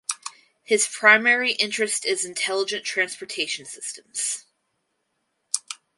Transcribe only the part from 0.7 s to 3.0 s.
primary interest is intelligent